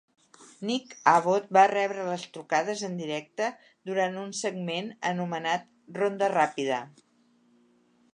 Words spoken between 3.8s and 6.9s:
durant un segment anomenat "Ronda ràpida".